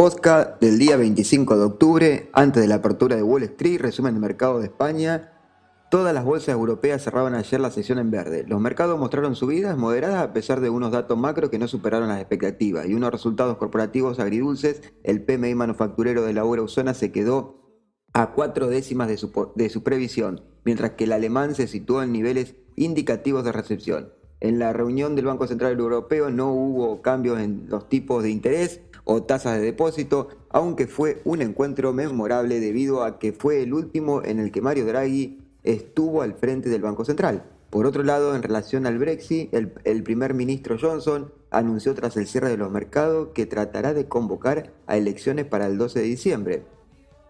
[0.00, 4.22] Podcast del día 25 de octubre, antes de la apertura de Wall Street, resumen del
[4.22, 5.30] mercado de España.
[5.90, 8.46] Todas las bolsas europeas cerraban ayer la sesión en verde.
[8.48, 12.18] Los mercados mostraron subidas moderadas a pesar de unos datos macro que no superaron las
[12.18, 14.80] expectativas y unos resultados corporativos agridulces.
[15.02, 19.82] El PMI manufacturero de la eurozona se quedó a cuatro décimas de su, de su
[19.82, 24.14] previsión, mientras que el alemán se situó en niveles indicativos de recepción.
[24.40, 28.80] En la reunión del Banco Central Europeo no hubo cambios en los tipos de interés
[29.04, 34.22] o tasas de depósito, aunque fue un encuentro memorable debido a que fue el último
[34.24, 37.44] en el que Mario Draghi estuvo al frente del Banco Central.
[37.70, 42.48] Por otro lado, en relación al Brexit, el, primer ministro Johnson anunció tras el cierre
[42.48, 46.62] de los mercados que tratará de convocar a elecciones para el 12 de diciembre,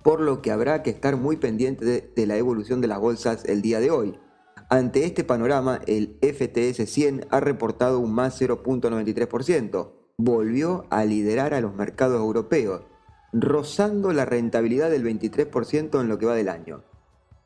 [0.03, 3.61] por lo que habrá que estar muy pendiente de la evolución de las bolsas el
[3.61, 4.19] día de hoy.
[4.71, 9.91] Ante este panorama, el FTS 100 ha reportado un más 0.93%,
[10.23, 12.83] volvió a liderar a los mercados europeos,
[13.33, 16.83] rozando la rentabilidad del 23% en lo que va del año.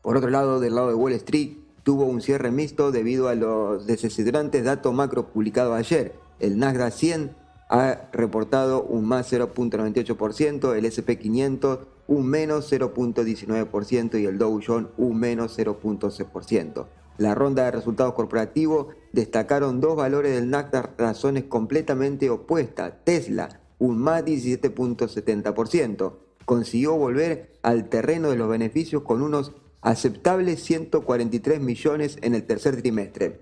[0.03, 3.86] Por otro lado, del lado de Wall Street, tuvo un cierre mixto debido a los
[3.86, 6.14] decepcionantes datos macro publicados ayer.
[6.41, 7.36] El Nasdaq 100
[7.70, 15.19] ha reportado un más 0.98%, el SP500 un menos 0.19% y el Dow Jones un
[15.19, 16.86] menos 0.6%.
[17.17, 22.95] La ronda de resultados corporativos destacaron dos valores del Nasdaq razones completamente opuestas.
[23.05, 31.61] Tesla, un más 17.70%, consiguió volver al terreno de los beneficios con unos aceptables 143
[31.61, 33.41] millones en el tercer trimestre,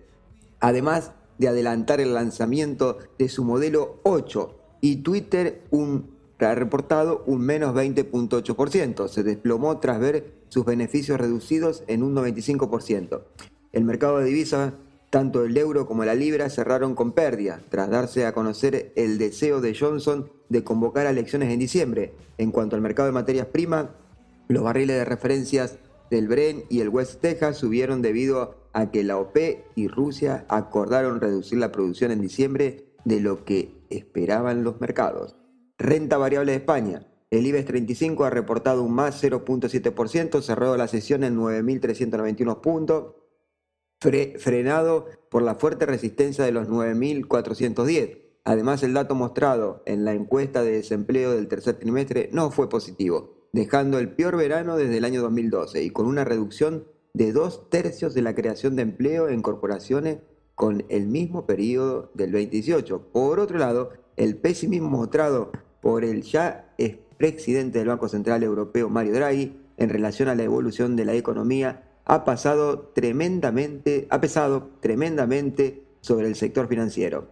[0.61, 7.75] además de adelantar el lanzamiento de su modelo 8 y Twitter un, reportado un menos
[7.75, 13.23] 20.8%, se desplomó tras ver sus beneficios reducidos en un 95%.
[13.73, 14.75] El mercado de divisas,
[15.09, 19.63] tanto el euro como la libra, cerraron con pérdida, tras darse a conocer el deseo
[19.63, 22.15] de Johnson de convocar a elecciones en diciembre.
[22.37, 23.87] En cuanto al mercado de materias primas,
[24.49, 25.79] los barriles de referencias
[26.11, 29.39] del Bren y el West Texas subieron debido a que la OP
[29.75, 35.37] y Rusia acordaron reducir la producción en diciembre de lo que esperaban los mercados.
[35.79, 37.07] Renta variable de España.
[37.31, 43.22] El IBEX 35 ha reportado un más 0.7%, cerró la sesión en 9.391 puntos
[44.39, 48.19] frenado por la fuerte resistencia de los 9.410.
[48.45, 53.49] Además, el dato mostrado en la encuesta de desempleo del tercer trimestre no fue positivo,
[53.53, 58.15] dejando el peor verano desde el año 2012 y con una reducción de dos tercios
[58.15, 60.19] de la creación de empleo en corporaciones
[60.55, 63.13] con el mismo periodo del 2018.
[63.13, 69.15] Por otro lado, el pesimismo mostrado por el ya expresidente del Banco Central Europeo Mario
[69.15, 75.83] Draghi en relación a la evolución de la economía ha pasado tremendamente, ha pesado tremendamente
[76.01, 77.29] sobre el sector financiero,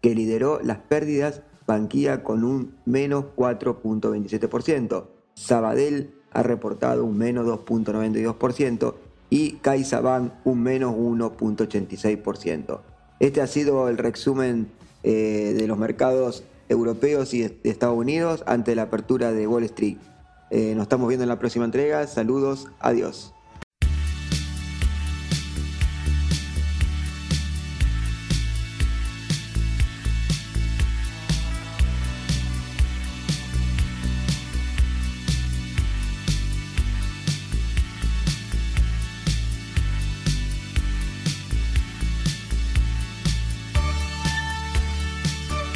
[0.00, 8.94] que lideró las pérdidas Banquía con un menos 4.27%, Sabadell ha reportado un menos 2.92%
[9.30, 12.80] y CaixaBank un menos 1.86%.
[13.18, 14.68] Este ha sido el resumen
[15.02, 19.98] eh, de los mercados europeos y de Estados Unidos ante la apertura de Wall Street.
[20.50, 22.06] Eh, nos estamos viendo en la próxima entrega.
[22.06, 23.35] Saludos, adiós.